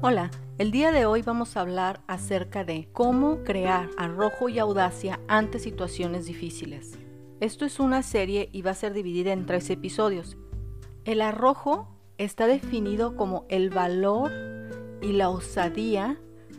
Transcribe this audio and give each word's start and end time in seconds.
Hola, 0.00 0.30
el 0.58 0.70
día 0.70 0.92
de 0.92 1.06
hoy 1.06 1.22
vamos 1.22 1.56
a 1.56 1.60
hablar 1.60 2.02
acerca 2.06 2.62
de 2.62 2.88
cómo 2.92 3.42
crear 3.42 3.90
arrojo 3.96 4.48
y 4.48 4.60
audacia 4.60 5.18
ante 5.26 5.58
situaciones 5.58 6.26
difíciles. 6.26 6.96
Esto 7.40 7.64
es 7.64 7.80
una 7.80 8.04
serie 8.04 8.48
y 8.52 8.62
va 8.62 8.70
a 8.70 8.74
ser 8.74 8.92
dividida 8.92 9.32
en 9.32 9.44
tres 9.44 9.68
episodios. 9.70 10.36
El 11.04 11.20
arrojo 11.20 11.88
está 12.16 12.46
definido 12.46 13.16
como 13.16 13.44
el 13.48 13.70
valor 13.70 14.30
y 15.02 15.14
la 15.14 15.30
osadía 15.30 16.16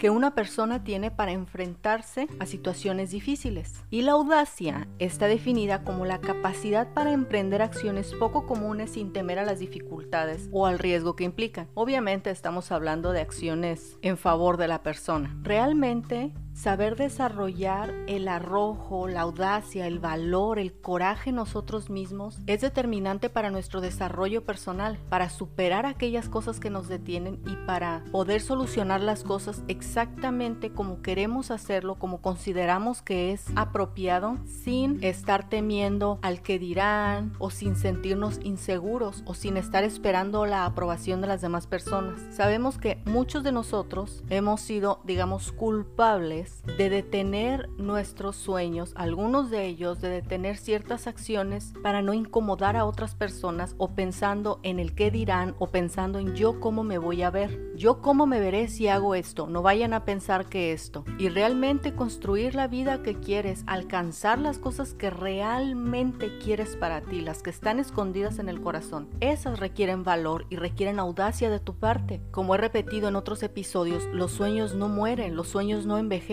que 0.00 0.08
una 0.08 0.34
persona 0.34 0.82
tiene 0.82 1.10
para 1.10 1.32
enfrentarse 1.32 2.26
a 2.38 2.46
situaciones 2.46 3.10
difíciles. 3.10 3.84
Y 3.90 4.00
la 4.00 4.12
audacia 4.12 4.88
está 4.98 5.26
definida 5.26 5.84
como 5.84 6.06
la 6.06 6.22
capacidad 6.22 6.88
para 6.94 7.12
emprender 7.12 7.60
acciones 7.60 8.14
poco 8.14 8.46
comunes 8.46 8.92
sin 8.92 9.12
temer 9.12 9.38
a 9.38 9.44
las 9.44 9.58
dificultades 9.58 10.48
o 10.52 10.64
al 10.64 10.78
riesgo 10.78 11.16
que 11.16 11.24
implican. 11.24 11.68
Obviamente 11.74 12.30
estamos 12.30 12.72
hablando 12.72 13.12
de 13.12 13.20
acciones 13.20 13.98
en 14.00 14.16
favor 14.16 14.56
de 14.56 14.68
la 14.68 14.82
persona. 14.82 15.36
Realmente 15.42 16.32
Saber 16.52 16.96
desarrollar 16.96 17.94
el 18.06 18.28
arrojo, 18.28 19.08
la 19.08 19.22
audacia, 19.22 19.86
el 19.86 19.98
valor, 19.98 20.58
el 20.58 20.74
coraje 20.74 21.32
nosotros 21.32 21.88
mismos 21.88 22.38
es 22.46 22.60
determinante 22.60 23.30
para 23.30 23.50
nuestro 23.50 23.80
desarrollo 23.80 24.44
personal, 24.44 24.98
para 25.08 25.30
superar 25.30 25.86
aquellas 25.86 26.28
cosas 26.28 26.60
que 26.60 26.68
nos 26.68 26.88
detienen 26.88 27.40
y 27.46 27.56
para 27.66 28.04
poder 28.12 28.42
solucionar 28.42 29.00
las 29.00 29.24
cosas 29.24 29.62
exactamente 29.68 30.70
como 30.72 31.00
queremos 31.00 31.50
hacerlo, 31.50 31.94
como 31.94 32.20
consideramos 32.20 33.00
que 33.00 33.32
es 33.32 33.46
apropiado, 33.56 34.36
sin 34.44 35.02
estar 35.02 35.48
temiendo 35.48 36.18
al 36.20 36.42
que 36.42 36.58
dirán 36.58 37.32
o 37.38 37.50
sin 37.50 37.74
sentirnos 37.74 38.38
inseguros 38.42 39.22
o 39.24 39.34
sin 39.34 39.56
estar 39.56 39.84
esperando 39.84 40.44
la 40.44 40.66
aprobación 40.66 41.22
de 41.22 41.28
las 41.28 41.40
demás 41.40 41.66
personas. 41.66 42.20
Sabemos 42.34 42.76
que 42.76 43.00
muchos 43.06 43.44
de 43.44 43.52
nosotros 43.52 44.22
hemos 44.28 44.60
sido, 44.60 45.00
digamos, 45.04 45.52
culpables 45.52 46.39
de 46.76 46.90
detener 46.90 47.68
nuestros 47.76 48.36
sueños, 48.36 48.92
algunos 48.96 49.50
de 49.50 49.66
ellos 49.66 50.00
de 50.00 50.08
detener 50.08 50.56
ciertas 50.56 51.06
acciones 51.06 51.74
para 51.82 52.02
no 52.02 52.14
incomodar 52.14 52.76
a 52.76 52.84
otras 52.84 53.14
personas 53.14 53.74
o 53.78 53.94
pensando 53.94 54.60
en 54.62 54.78
el 54.78 54.94
qué 54.94 55.10
dirán 55.10 55.54
o 55.58 55.68
pensando 55.68 56.18
en 56.18 56.34
yo 56.34 56.60
cómo 56.60 56.84
me 56.84 56.98
voy 56.98 57.22
a 57.22 57.30
ver, 57.30 57.74
yo 57.76 58.00
cómo 58.00 58.26
me 58.26 58.40
veré 58.40 58.68
si 58.68 58.88
hago 58.88 59.14
esto, 59.14 59.46
no 59.46 59.62
vayan 59.62 59.92
a 59.92 60.04
pensar 60.04 60.46
que 60.46 60.72
esto. 60.72 61.04
Y 61.18 61.28
realmente 61.28 61.94
construir 61.94 62.54
la 62.54 62.68
vida 62.68 63.02
que 63.02 63.18
quieres, 63.20 63.64
alcanzar 63.66 64.38
las 64.38 64.58
cosas 64.58 64.94
que 64.94 65.10
realmente 65.10 66.38
quieres 66.38 66.76
para 66.76 67.00
ti, 67.00 67.20
las 67.20 67.42
que 67.42 67.50
están 67.50 67.78
escondidas 67.78 68.38
en 68.38 68.48
el 68.48 68.60
corazón, 68.60 69.08
esas 69.20 69.60
requieren 69.60 70.04
valor 70.04 70.46
y 70.50 70.56
requieren 70.56 70.98
audacia 70.98 71.50
de 71.50 71.60
tu 71.60 71.74
parte. 71.74 72.22
Como 72.30 72.54
he 72.54 72.58
repetido 72.58 73.08
en 73.08 73.16
otros 73.16 73.42
episodios, 73.42 74.04
los 74.12 74.32
sueños 74.32 74.74
no 74.74 74.88
mueren, 74.88 75.36
los 75.36 75.48
sueños 75.48 75.86
no 75.86 75.98
envejecen 75.98 76.29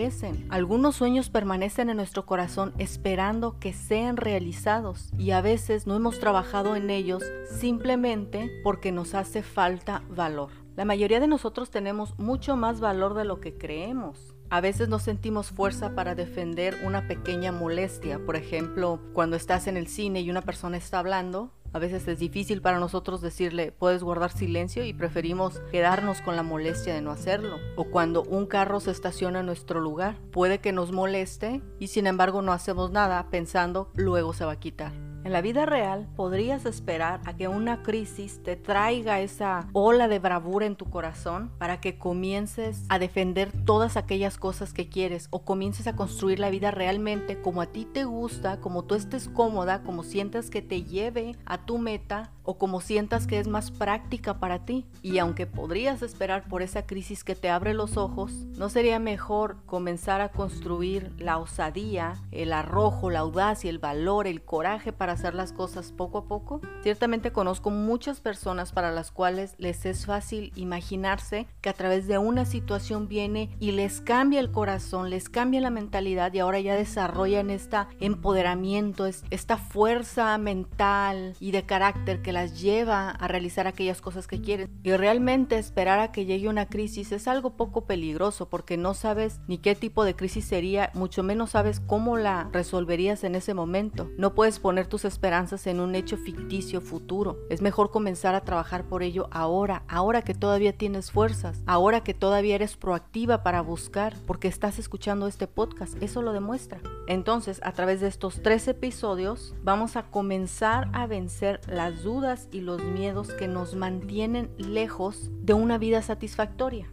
algunos 0.48 0.94
sueños 0.94 1.28
permanecen 1.28 1.90
en 1.90 1.96
nuestro 1.96 2.24
corazón 2.24 2.72
esperando 2.78 3.58
que 3.58 3.72
sean 3.72 4.16
realizados 4.16 5.10
y 5.18 5.32
a 5.32 5.40
veces 5.40 5.88
no 5.88 5.96
hemos 5.96 6.20
trabajado 6.20 6.76
en 6.76 6.88
ellos 6.90 7.24
simplemente 7.50 8.48
porque 8.62 8.92
nos 8.92 9.14
hace 9.14 9.42
falta 9.42 10.04
valor. 10.08 10.50
La 10.76 10.84
mayoría 10.84 11.18
de 11.18 11.26
nosotros 11.26 11.70
tenemos 11.70 12.16
mucho 12.16 12.56
más 12.56 12.78
valor 12.78 13.14
de 13.14 13.24
lo 13.24 13.40
que 13.40 13.58
creemos. 13.58 14.36
A 14.50 14.60
veces 14.60 14.88
no 14.88 15.00
sentimos 15.00 15.50
fuerza 15.50 15.96
para 15.96 16.14
defender 16.14 16.78
una 16.84 17.08
pequeña 17.08 17.50
molestia. 17.50 18.20
Por 18.24 18.36
ejemplo, 18.36 19.00
cuando 19.12 19.34
estás 19.34 19.66
en 19.66 19.76
el 19.76 19.88
cine 19.88 20.20
y 20.20 20.30
una 20.30 20.42
persona 20.42 20.76
está 20.76 21.00
hablando, 21.00 21.50
a 21.72 21.78
veces 21.78 22.06
es 22.08 22.18
difícil 22.18 22.62
para 22.62 22.78
nosotros 22.78 23.20
decirle 23.20 23.72
puedes 23.72 24.02
guardar 24.02 24.30
silencio 24.30 24.84
y 24.84 24.92
preferimos 24.92 25.60
quedarnos 25.70 26.20
con 26.22 26.36
la 26.36 26.42
molestia 26.42 26.94
de 26.94 27.02
no 27.02 27.10
hacerlo. 27.10 27.56
O 27.76 27.84
cuando 27.84 28.22
un 28.22 28.46
carro 28.46 28.80
se 28.80 28.90
estaciona 28.90 29.40
en 29.40 29.46
nuestro 29.46 29.80
lugar, 29.80 30.18
puede 30.30 30.58
que 30.58 30.72
nos 30.72 30.92
moleste 30.92 31.62
y 31.78 31.88
sin 31.88 32.06
embargo 32.06 32.42
no 32.42 32.52
hacemos 32.52 32.90
nada 32.90 33.28
pensando 33.30 33.90
luego 33.94 34.32
se 34.32 34.44
va 34.44 34.52
a 34.52 34.60
quitar. 34.60 35.07
En 35.24 35.32
la 35.32 35.42
vida 35.42 35.66
real 35.66 36.08
podrías 36.16 36.64
esperar 36.64 37.20
a 37.26 37.36
que 37.36 37.48
una 37.48 37.82
crisis 37.82 38.42
te 38.42 38.56
traiga 38.56 39.20
esa 39.20 39.68
ola 39.72 40.08
de 40.08 40.18
bravura 40.18 40.64
en 40.64 40.76
tu 40.76 40.88
corazón 40.88 41.50
para 41.58 41.80
que 41.80 41.98
comiences 41.98 42.84
a 42.88 42.98
defender 42.98 43.50
todas 43.64 43.96
aquellas 43.96 44.38
cosas 44.38 44.72
que 44.72 44.88
quieres 44.88 45.28
o 45.30 45.44
comiences 45.44 45.86
a 45.86 45.96
construir 45.96 46.38
la 46.38 46.50
vida 46.50 46.70
realmente 46.70 47.40
como 47.40 47.60
a 47.60 47.66
ti 47.66 47.84
te 47.84 48.04
gusta, 48.04 48.60
como 48.60 48.84
tú 48.84 48.94
estés 48.94 49.28
cómoda, 49.28 49.82
como 49.82 50.02
sientas 50.02 50.50
que 50.50 50.62
te 50.62 50.84
lleve 50.84 51.36
a 51.44 51.66
tu 51.66 51.78
meta 51.78 52.30
o 52.48 52.56
como 52.56 52.80
sientas 52.80 53.26
que 53.26 53.38
es 53.38 53.46
más 53.46 53.70
práctica 53.70 54.38
para 54.40 54.64
ti. 54.64 54.86
Y 55.02 55.18
aunque 55.18 55.46
podrías 55.46 56.00
esperar 56.00 56.48
por 56.48 56.62
esa 56.62 56.86
crisis 56.86 57.22
que 57.22 57.34
te 57.34 57.50
abre 57.50 57.74
los 57.74 57.98
ojos, 57.98 58.32
¿no 58.56 58.70
sería 58.70 58.98
mejor 58.98 59.58
comenzar 59.66 60.22
a 60.22 60.30
construir 60.30 61.12
la 61.18 61.36
osadía, 61.36 62.14
el 62.32 62.54
arrojo, 62.54 63.10
la 63.10 63.18
audacia, 63.18 63.68
el 63.68 63.78
valor, 63.78 64.26
el 64.26 64.40
coraje 64.40 64.94
para 64.94 65.12
hacer 65.12 65.34
las 65.34 65.52
cosas 65.52 65.92
poco 65.92 66.16
a 66.16 66.24
poco? 66.24 66.62
Ciertamente 66.82 67.32
conozco 67.32 67.68
muchas 67.68 68.22
personas 68.22 68.72
para 68.72 68.92
las 68.92 69.10
cuales 69.10 69.54
les 69.58 69.84
es 69.84 70.06
fácil 70.06 70.50
imaginarse 70.56 71.48
que 71.60 71.68
a 71.68 71.74
través 71.74 72.08
de 72.08 72.16
una 72.16 72.46
situación 72.46 73.08
viene 73.08 73.50
y 73.60 73.72
les 73.72 74.00
cambia 74.00 74.40
el 74.40 74.52
corazón, 74.52 75.10
les 75.10 75.28
cambia 75.28 75.60
la 75.60 75.68
mentalidad 75.68 76.32
y 76.32 76.38
ahora 76.38 76.60
ya 76.60 76.76
desarrollan 76.76 77.50
este 77.50 77.76
empoderamiento, 78.00 79.04
esta 79.04 79.58
fuerza 79.58 80.38
mental 80.38 81.34
y 81.40 81.50
de 81.50 81.64
carácter 81.64 82.22
que 82.22 82.37
las 82.38 82.60
lleva 82.60 83.10
a 83.10 83.26
realizar 83.26 83.66
aquellas 83.66 84.00
cosas 84.00 84.28
que 84.28 84.40
quieren. 84.40 84.70
Y 84.84 84.92
realmente 84.92 85.58
esperar 85.58 85.98
a 85.98 86.12
que 86.12 86.24
llegue 86.24 86.48
una 86.48 86.66
crisis 86.66 87.10
es 87.10 87.26
algo 87.26 87.56
poco 87.56 87.84
peligroso 87.84 88.48
porque 88.48 88.76
no 88.76 88.94
sabes 88.94 89.40
ni 89.48 89.58
qué 89.58 89.74
tipo 89.74 90.04
de 90.04 90.14
crisis 90.14 90.44
sería, 90.44 90.92
mucho 90.94 91.24
menos 91.24 91.50
sabes 91.50 91.80
cómo 91.80 92.16
la 92.16 92.48
resolverías 92.52 93.24
en 93.24 93.34
ese 93.34 93.54
momento. 93.54 94.08
No 94.16 94.36
puedes 94.36 94.60
poner 94.60 94.86
tus 94.86 95.04
esperanzas 95.04 95.66
en 95.66 95.80
un 95.80 95.96
hecho 95.96 96.16
ficticio 96.16 96.80
futuro. 96.80 97.38
Es 97.50 97.60
mejor 97.60 97.90
comenzar 97.90 98.36
a 98.36 98.44
trabajar 98.44 98.84
por 98.84 99.02
ello 99.02 99.26
ahora, 99.32 99.82
ahora 99.88 100.22
que 100.22 100.34
todavía 100.34 100.72
tienes 100.72 101.10
fuerzas, 101.10 101.60
ahora 101.66 102.04
que 102.04 102.14
todavía 102.14 102.54
eres 102.54 102.76
proactiva 102.76 103.42
para 103.42 103.62
buscar, 103.62 104.14
porque 104.28 104.46
estás 104.46 104.78
escuchando 104.78 105.26
este 105.26 105.48
podcast. 105.48 106.00
Eso 106.00 106.22
lo 106.22 106.32
demuestra. 106.32 106.80
Entonces, 107.08 107.60
a 107.64 107.72
través 107.72 108.00
de 108.00 108.06
estos 108.06 108.42
tres 108.42 108.68
episodios, 108.68 109.56
vamos 109.64 109.96
a 109.96 110.04
comenzar 110.04 110.88
a 110.92 111.08
vencer 111.08 111.60
las 111.66 112.04
y 112.50 112.60
los 112.60 112.82
miedos 112.82 113.32
que 113.32 113.48
nos 113.48 113.74
mantienen 113.74 114.50
lejos 114.58 115.30
de 115.40 115.54
una 115.54 115.78
vida 115.78 116.02
satisfactoria. 116.02 116.92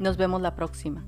Nos 0.00 0.16
vemos 0.16 0.42
la 0.42 0.56
próxima. 0.56 1.06